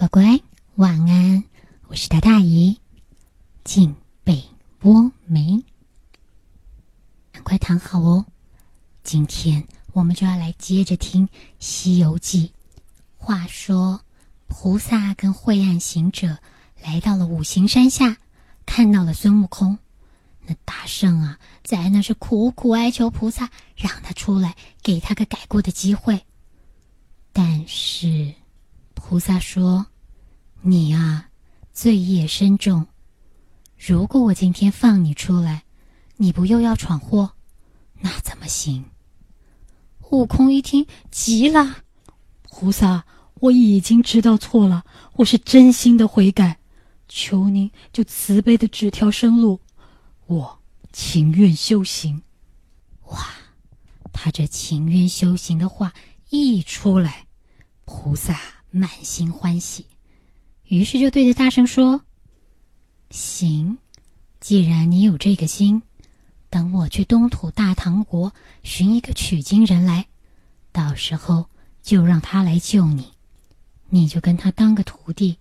[0.00, 0.40] 乖乖，
[0.76, 1.44] 晚安！
[1.88, 2.80] 我是大大姨，
[3.64, 3.94] 敬
[4.24, 4.42] 北
[4.78, 5.62] 波梅，
[7.30, 8.24] 赶快躺好哦。
[9.02, 11.28] 今天我们就要来接着听
[11.58, 12.46] 《西游记》。
[13.18, 14.00] 话说，
[14.48, 16.38] 菩萨跟晦暗行者
[16.82, 18.16] 来到了五行山下，
[18.64, 19.76] 看到了孙悟空。
[20.46, 26.24] 那大圣啊，在那是苦苦哀求菩萨，让他出来，给他个改过的机会。
[27.34, 28.32] 但是，
[29.10, 29.86] 菩萨说
[30.62, 31.30] ：“你啊。”
[31.74, 32.86] 罪业深重，
[33.76, 35.64] 如果我今天放你出来，
[36.16, 37.32] 你不又要闯祸，
[37.98, 38.84] 那怎么行？
[40.12, 41.78] 悟空一听急了
[42.48, 43.04] ：“菩萨，
[43.40, 44.84] 我已经知道错了，
[45.14, 46.60] 我是真心的悔改，
[47.08, 49.60] 求您就慈悲的指条生路，
[50.26, 50.60] 我
[50.92, 52.22] 情愿修行。”
[53.10, 53.26] 哇，
[54.12, 55.92] 他这情愿修行的话
[56.28, 57.26] 一出来，
[57.84, 58.38] 菩萨
[58.70, 59.86] 满心欢喜。
[60.68, 62.02] 于是就对着大圣说
[63.10, 63.78] ：“行，
[64.40, 65.82] 既然你有这个心，
[66.48, 68.32] 等我去东土大唐国
[68.62, 70.06] 寻一个取经人来，
[70.72, 71.48] 到时候
[71.82, 73.12] 就让他来救你，
[73.88, 75.38] 你就跟他当个徒弟，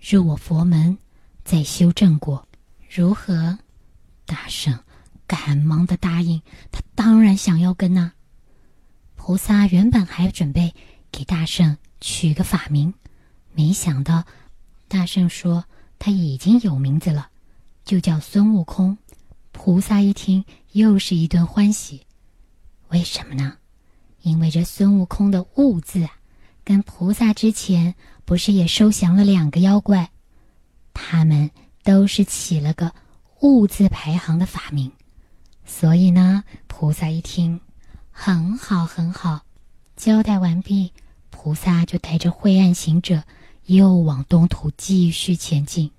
[0.00, 0.96] 入我佛门，
[1.44, 2.48] 再修正果，
[2.90, 3.58] 如何？”
[4.26, 4.78] 大圣
[5.26, 6.40] 赶忙的答应，
[6.72, 8.12] 他当然想要跟呐。
[9.16, 10.74] 菩萨原本还准备
[11.12, 12.92] 给大圣取个法名，
[13.54, 14.22] 没想到。
[14.88, 15.64] 大圣说
[15.98, 17.30] ：“他已经有名字了，
[17.82, 18.98] 就叫孙悟空。”
[19.52, 22.02] 菩萨一听，又是一顿欢喜。
[22.88, 23.56] 为什么呢？
[24.20, 26.06] 因为这孙悟空的“悟”字，
[26.62, 27.94] 跟菩萨之前
[28.26, 30.10] 不是也收降了两个妖怪？
[30.92, 31.50] 他们
[31.82, 32.92] 都是起了个
[33.40, 34.92] “悟”字排行的法名。
[35.64, 37.58] 所以呢，菩萨一听，
[38.10, 39.40] 很好，很好。
[39.96, 40.92] 交代完毕，
[41.36, 43.24] 菩萨就带着灰暗行者。
[43.66, 45.90] 又往东土继续前进，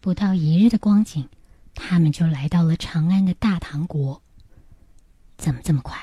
[0.00, 1.28] 不到一日的光景，
[1.72, 4.20] 他们就来到了长安的大唐国。
[5.36, 5.96] 怎么这么快？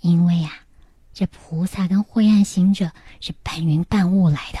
[0.00, 0.52] 因为呀，
[1.12, 4.60] 这菩萨跟灰暗行者是半云半雾来的。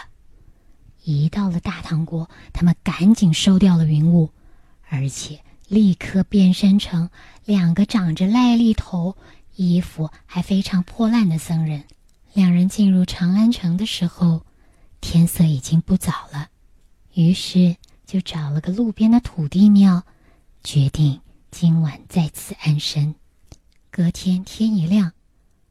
[1.04, 4.30] 一到了大唐国，他们赶紧收掉了云雾，
[4.88, 7.08] 而且立刻变身成
[7.44, 9.16] 两个长着癞痢头、
[9.54, 11.84] 衣服还非常破烂的僧人。
[12.32, 14.42] 两人进入长安城的时候。
[15.04, 16.48] 天色已经不早了，
[17.14, 17.74] 于是
[18.06, 20.04] 就找了个路边的土地庙，
[20.62, 21.20] 决定
[21.50, 23.12] 今晚在此安身。
[23.90, 25.10] 隔天天一亮，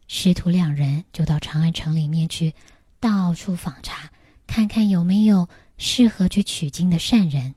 [0.09, 2.53] 师徒两人就到长安城里面去，
[2.99, 4.11] 到处访查，
[4.45, 5.47] 看看有没有
[5.77, 7.55] 适合去取经的善人。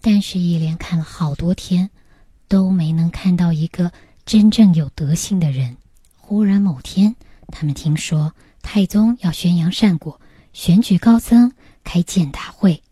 [0.00, 1.90] 但是，一连看了好多天，
[2.46, 3.90] 都没能看到一个
[4.24, 5.76] 真正有德行的人。
[6.16, 7.16] 忽然某天，
[7.50, 10.20] 他们听说太宗要宣扬善果。
[10.52, 11.52] 选举高僧
[11.84, 12.82] 开建大会，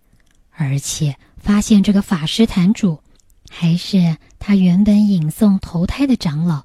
[0.53, 3.03] 而且发现这个法师坛主
[3.51, 6.65] 还是他原本引送投胎的长老，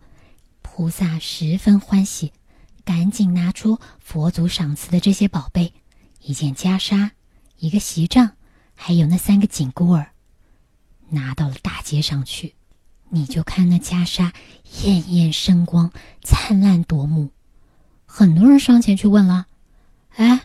[0.61, 2.31] 菩萨十分欢喜，
[2.85, 5.73] 赶紧拿出佛祖赏赐的这些宝贝：
[6.21, 7.09] 一件袈裟、
[7.57, 8.33] 一个席帐，
[8.75, 10.11] 还有那三个紧箍儿，
[11.09, 12.53] 拿到了大街上去。
[13.09, 14.31] 你就看那袈裟
[14.83, 17.31] 艳艳生光，灿烂夺目，
[18.15, 19.47] 很多人上前去问了
[20.17, 20.41] ：“哎。”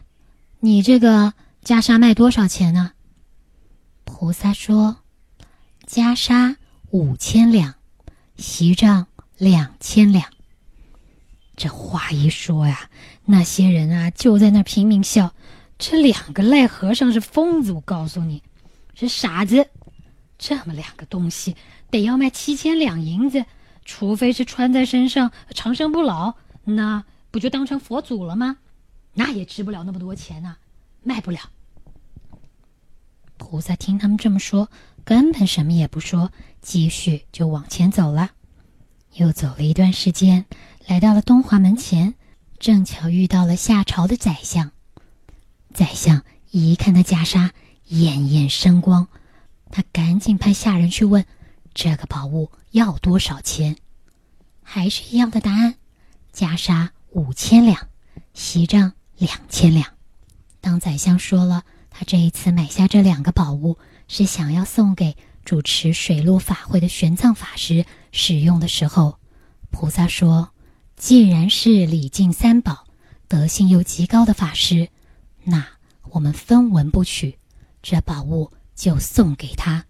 [0.61, 2.93] 你这个袈裟卖多少钱呢？
[4.05, 4.97] 菩萨说
[5.87, 6.57] ：“袈裟
[6.91, 7.75] 五千两，
[8.39, 9.07] 席帐
[9.37, 10.25] 两千两。”
[11.57, 12.89] 这话一说呀，
[13.27, 15.35] 那些人啊就在那拼命笑。
[15.79, 18.43] 这两个赖和尚是疯子，我告诉你，
[18.95, 19.69] 是傻子。
[20.39, 21.55] 这么两个东西
[21.91, 23.45] 得要卖七千两银子，
[23.85, 28.59] 除非是穿在身上长生不老，那不就当成佛祖了吗？
[29.15, 30.57] 那也值不了那么多钱呐，
[31.03, 31.41] 卖不了。
[33.37, 34.71] 菩萨听他们这么说，
[35.05, 36.31] 根本什么也不说，
[36.61, 38.31] 继续就往前走了。
[39.15, 40.45] 又走了一段时间，
[40.87, 42.15] 来到了东华门前，
[42.59, 44.71] 正巧遇到了夏朝的宰相。
[45.73, 47.51] 宰相一看那袈裟
[47.87, 49.09] 艳艳生光，
[49.71, 51.25] 他赶紧派下人去问
[51.75, 53.77] ：“这个宝物要多少钱？”
[54.63, 55.77] 还是一样的答案：
[56.35, 57.89] 袈裟五千两，
[58.33, 58.93] 席帐。
[59.19, 59.95] 两千两。
[60.61, 63.77] 当宰相说了他这一次买下这两个宝物
[64.07, 69.19] 是想要送给主持水陆法会的玄奘法师使用的时候，
[69.73, 70.51] 菩萨说
[70.97, 72.87] ：“既然是礼敬三宝、
[73.27, 74.89] 德性又极高的法师，
[75.43, 75.67] 那
[76.11, 77.37] 我们分文不取，
[77.83, 79.85] 这宝物就送给他。”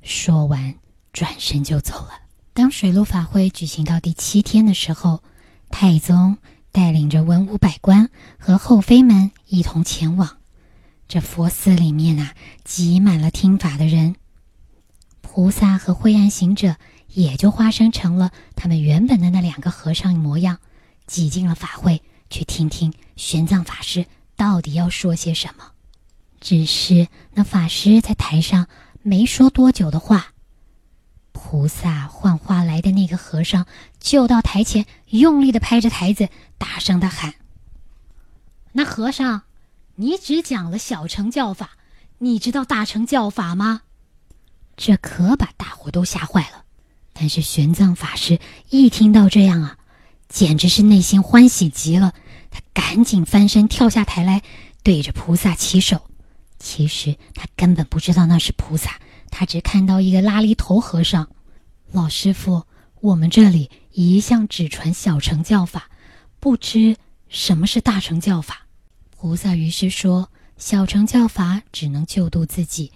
[0.00, 0.76] 说完，
[1.12, 2.22] 转身就走了。
[2.54, 5.22] 当水陆法会举行到第七天的时候，
[5.74, 6.38] 太宗。
[6.70, 10.38] 带领着文武百官和后妃们一同前往，
[11.06, 12.34] 这佛寺里面啊，
[12.64, 14.16] 挤满了听法的人。
[15.20, 16.74] 菩萨和灰暗行者
[17.12, 20.58] 也就化身成了他们原本的那两个和尚模样，
[21.06, 25.70] 挤进了法会，去听听玄奘法师到底要说些什么。
[26.40, 28.66] 只是那法师在台上
[29.02, 30.33] 没说多久的话，
[31.46, 33.66] 菩萨幻化来的那个和尚
[34.00, 37.34] 就到台前，用力的拍着台子，大声的喊
[38.72, 39.42] ：“那和尚，
[39.96, 41.72] 你只讲了小乘教法，
[42.16, 43.82] 你知道大乘教法吗？”
[44.74, 46.64] 这可把大伙都吓坏了，
[47.12, 48.40] 但是玄奘法师
[48.70, 49.76] 一听到这样啊，
[50.30, 52.14] 简直是内心欢喜极了。
[52.50, 54.42] 他赶紧翻身跳下台来，
[54.82, 56.08] 对着菩萨起手。
[56.58, 58.98] 其实他根本不知道那是菩萨，
[59.36, 61.28] 他只看到一个拉犁头和尚。
[61.90, 62.62] 老师傅，
[63.00, 65.90] 我们这里一向只传小乘教法，
[66.38, 66.96] 不知
[67.28, 68.68] 什么是大乘教法。
[69.10, 72.92] 菩萨于是说：“小乘教法只能救度自己。”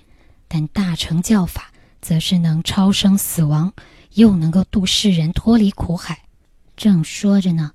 [0.46, 3.72] 但大乘教法则是能超生死亡，
[4.14, 6.22] 又能够度世人脱离苦海。
[6.76, 7.72] 正说着呢，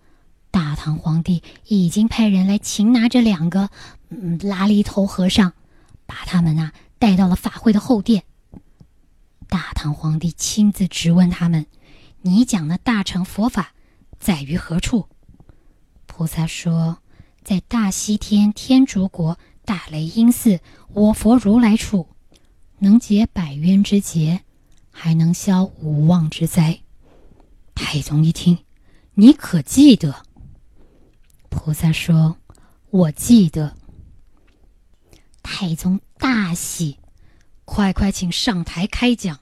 [0.51, 3.69] 大唐皇帝已经派人来擒拿这两个
[4.07, 5.51] 嗯拉犁头和尚，
[6.05, 8.23] 把他们呐带到了法会的后殿。
[9.53, 11.67] 大唐皇帝亲自质问他们
[12.23, 13.75] ：“你讲的大乘佛法
[14.17, 15.07] 在于何处？”
[16.07, 16.97] 菩萨说
[17.45, 20.59] ：“在大西天天竺国大雷音寺，
[20.93, 22.07] 我佛如来处。”
[22.81, 24.41] 能解百冤之结，
[24.89, 26.81] 还能消无妄之灾。
[27.75, 28.57] 太宗一听，
[29.13, 30.25] 你可记得？
[31.49, 32.37] 菩萨说
[32.89, 33.77] ：“我记得。”
[35.43, 36.97] 太宗大喜，
[37.65, 39.41] 快快请上台开讲。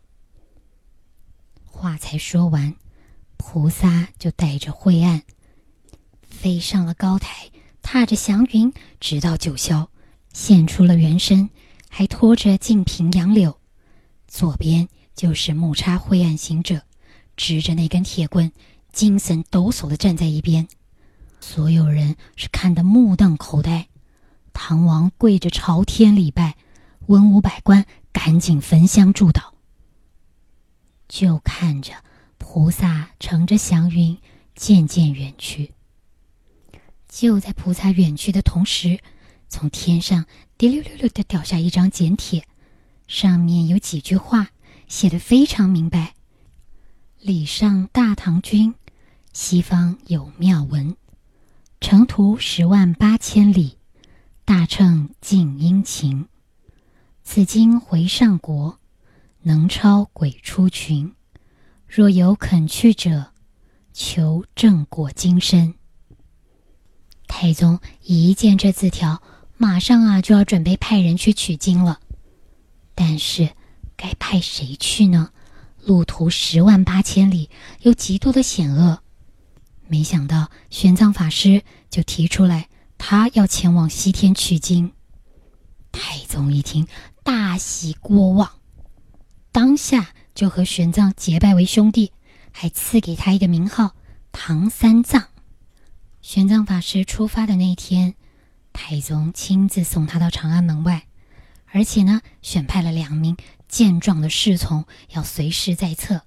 [1.81, 2.75] 话才说完，
[3.37, 5.23] 菩萨就带着慧岸
[6.29, 7.49] 飞上了高台，
[7.81, 9.87] 踏着祥云，直到九霄，
[10.31, 11.49] 现出了原身。
[11.89, 13.57] 还拖着净瓶杨柳，
[14.27, 16.83] 左边就是木叉灰暗行者，
[17.35, 18.51] 执着那根铁棍，
[18.93, 20.67] 精神抖擞的站在一边。
[21.39, 23.87] 所有人是看得目瞪口呆。
[24.53, 26.55] 唐王跪着朝天礼拜，
[27.07, 29.50] 文武百官赶紧焚香祝祷。
[31.21, 31.93] 就看着
[32.39, 34.17] 菩萨乘着祥云
[34.55, 35.71] 渐渐远去。
[37.07, 38.99] 就在菩萨远去的同时，
[39.47, 40.25] 从天上。
[40.57, 42.47] 滴溜溜溜的掉下一张简帖，
[43.07, 44.49] 上面有几句话，
[44.87, 46.15] 写的非常明白
[47.21, 48.73] ：“礼上大唐君，
[49.31, 50.95] 西方有妙文，
[51.79, 53.77] 程途十万八千里，
[54.43, 56.27] 大乘尽殷勤。
[57.23, 58.79] 此经回上国，
[59.43, 61.13] 能超鬼出群。
[61.87, 63.31] 若有肯去者，
[63.93, 65.73] 求正果金身。”
[67.27, 69.21] 太宗一见这字条。
[69.57, 71.99] 马上啊，就要准备派人去取经了，
[72.95, 73.51] 但是
[73.95, 75.29] 该派谁去呢？
[75.83, 77.47] 路途十万八千里，
[77.81, 79.03] 有极度的险恶。
[79.87, 84.93] 没想到玄奘法师就提出来，他要前往西天取经。
[85.91, 86.87] 太宗一听，
[87.23, 88.49] 大喜过望，
[89.51, 92.11] 当下就和玄奘结拜为兄弟，
[92.51, 93.95] 还赐给他一个名号——
[94.31, 95.27] 唐三藏。
[96.21, 98.15] 玄奘法师出发的那天。
[98.73, 101.05] 太宗亲自送他到长安门外，
[101.65, 103.35] 而且呢，选派了两名
[103.67, 106.21] 健壮的侍从要随侍在侧，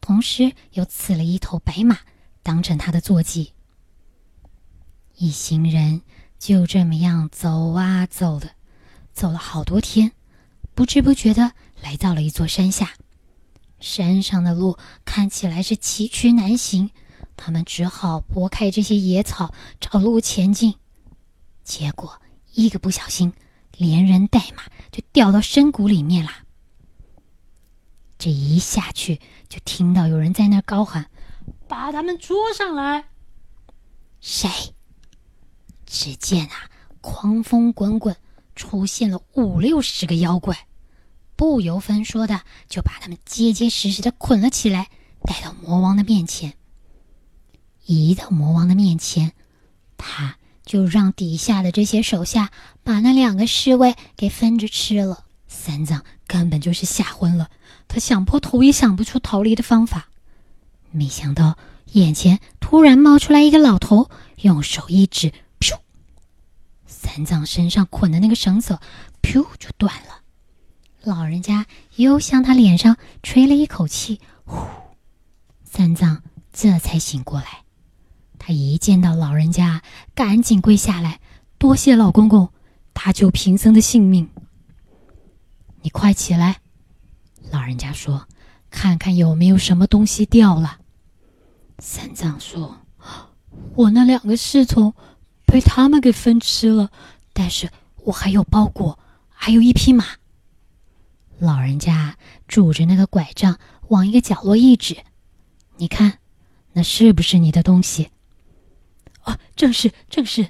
[0.00, 1.98] 同时又赐了一头白马
[2.44, 3.52] 当成他的坐骑。
[5.16, 6.02] 一行人
[6.38, 8.52] 就这么样走啊走的，
[9.12, 10.12] 走了好多天，
[10.76, 12.94] 不知不觉的来到了一座山下。
[13.80, 16.90] 山上的路看起来是崎岖难行，
[17.36, 20.74] 他们只好拨开这些野草，找路前进。
[21.62, 22.20] 结果
[22.54, 23.32] 一个不小心，
[23.76, 26.30] 连人带马就掉到深谷里面了。
[28.18, 31.08] 这一下去，就听到有人在那儿高喊
[31.68, 33.04] ：“把他们捉上来！”
[34.20, 34.50] 谁？
[35.86, 36.68] 只见啊，
[37.00, 38.16] 狂风滚滚，
[38.56, 40.67] 出现了五六十个妖怪，
[41.38, 44.90] 不由分说的就把他们结结实实的捆了起来，
[45.22, 46.52] 带到魔王的面前。
[47.86, 49.32] 一到魔王的面前，
[49.96, 50.36] 他。
[50.68, 52.50] 就让底下的这些手下
[52.84, 55.24] 把那两个侍卫给分着吃了。
[55.46, 57.48] 三藏根本就是吓昏了，
[57.88, 60.10] 他想破头也想不出逃离的方法。
[60.90, 61.56] 没想到
[61.92, 64.10] 眼前突然冒出来一个老头，
[64.42, 65.78] 用手一指，噗！
[66.86, 68.78] 三藏身上捆的那个绳索，
[69.22, 70.20] 噗就断了。
[71.02, 74.56] 老人家又向他脸上吹了一口气，呼！
[75.64, 77.64] 三藏这才醒过来。
[78.38, 79.82] 他一见到老人家，
[80.14, 81.20] 赶紧跪下来，
[81.58, 82.50] 多谢老公公。
[82.92, 84.28] 搭救贫僧的性命。
[85.82, 86.60] 你快起来！
[87.52, 88.26] 老人家说
[88.70, 90.80] ：“看看有没有什么东西掉了。”
[91.78, 92.76] 三藏说
[93.76, 94.92] ：“我那两个侍从
[95.46, 96.90] 被他们给分吃了，
[97.32, 100.04] 但是我还有包裹，还有一匹马。”
[101.38, 102.16] 老人家
[102.46, 104.96] 拄着那个拐杖往一个角落一指
[105.78, 106.18] ：“你看，
[106.72, 108.10] 那是不是你的东西
[109.24, 110.48] ？”“哦，正是，正是。”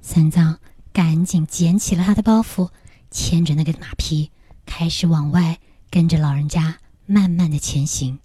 [0.00, 0.58] 三藏
[0.92, 2.70] 赶紧捡起了他的包袱，
[3.10, 4.30] 牵着那个马匹，
[4.64, 5.58] 开始往外
[5.90, 8.18] 跟着老人家慢慢的前行。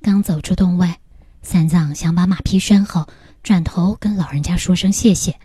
[0.00, 1.00] 刚走出洞外。
[1.42, 3.08] 三藏想把马匹拴好，
[3.42, 5.40] 转头跟老人家说声谢谢，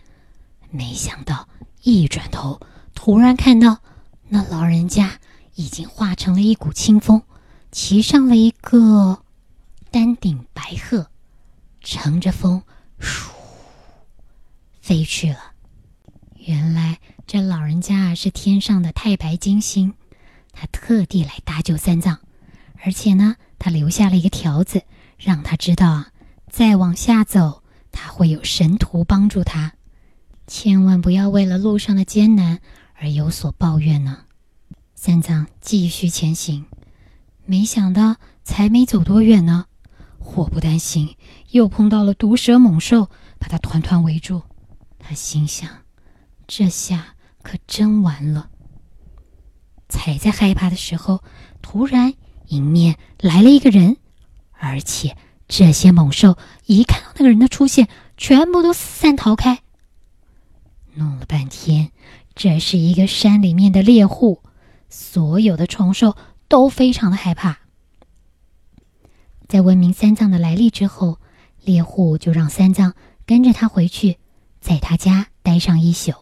[0.69, 1.47] 没想到
[1.83, 2.59] 一转头，
[2.93, 3.79] 突然看到
[4.27, 5.17] 那老人家
[5.55, 7.23] 已经化成了一股清风，
[7.71, 9.23] 骑上了一个
[9.91, 11.07] 丹顶白鹤，
[11.81, 12.61] 乘着风，
[12.99, 13.31] 倏，
[14.81, 15.53] 飞去了。
[16.35, 19.93] 原来这老人家啊是天上的太白金星，
[20.51, 22.19] 他特地来搭救三藏，
[22.83, 24.83] 而且呢，他留下了一个条子。
[25.17, 26.11] 让他知道啊，
[26.49, 29.71] 再往下走，他会有神徒帮助他，
[30.45, 32.59] 千万不要为了路上的艰难
[32.95, 34.24] 而有所抱怨呢。
[35.05, 36.65] 三藏继续前行，
[37.45, 39.67] 没想到才没走多远呢，
[40.17, 41.15] 祸不单行，
[41.51, 44.41] 又碰到了毒蛇猛兽，把他团团围住。
[44.97, 45.69] 他心想，
[46.47, 48.49] 这下可真完了。
[49.87, 51.23] 才在害怕的时候，
[51.61, 52.15] 突然
[52.47, 53.97] 迎面来了一个人。
[54.53, 55.15] 而且
[55.47, 56.35] 这些猛兽
[56.65, 59.59] 一看到那个人的出现，全部都四散逃开。
[60.95, 61.91] 弄了半天，
[62.33, 64.41] 这是一个山里面的猎户，
[64.95, 66.15] 所有的虫兽
[66.47, 67.59] 都非常的害怕。
[69.49, 71.19] 在问明三藏的来历之后，
[71.61, 72.93] 猎户就让三藏
[73.25, 74.17] 跟着他回去，
[74.61, 76.13] 在他家待上一宿。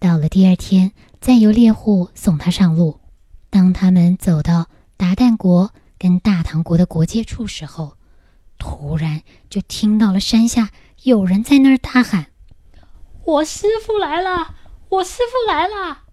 [0.00, 2.98] 到了第二天，再由猎户送他上路。
[3.48, 5.72] 当他们走到达旦国。
[6.00, 7.98] 跟大唐国的国界处时候，
[8.56, 9.20] 突然
[9.50, 10.70] 就听到了山下
[11.02, 12.28] 有人在那儿大喊
[13.26, 14.54] ：“我师傅来了！
[14.88, 16.04] 我师傅来了！”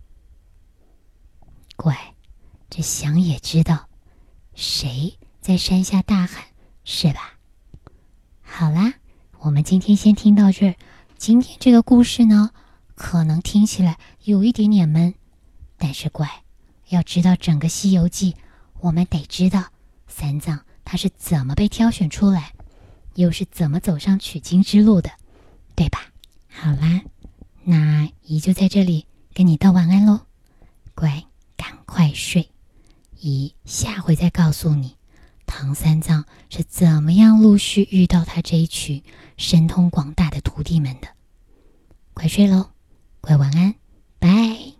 [2.77, 3.89] 这想也知道
[4.53, 6.45] 谁在山下大喊
[6.83, 7.33] 是吧？
[8.43, 8.93] 好啦，
[9.39, 10.75] 我们今天先听到这儿。
[11.17, 12.51] 今天这个故事呢，
[12.93, 15.15] 可能听起来有一点点闷，
[15.75, 16.29] 但是乖，
[16.89, 18.33] 要知道整个《西游记》，
[18.79, 19.63] 我们得知道。
[20.07, 22.53] 三藏他是怎么被挑选出来，
[23.15, 25.09] 又是怎么走上取经之路的，
[25.73, 26.11] 对吧？
[26.47, 27.01] 好啦，
[27.63, 30.27] 那姨就在这里跟你道晚安喽，
[30.93, 32.47] 乖，赶快睡。
[33.19, 34.95] 姨下回再告诉你，
[35.45, 39.01] 唐三藏是怎么样陆续遇到他这一群
[39.37, 41.07] 神通广大的徒弟们的。
[42.13, 42.71] 快睡喽，
[43.21, 43.75] 乖，晚安。
[44.19, 44.76] 拜